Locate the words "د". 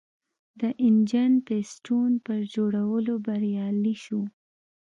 0.59-0.61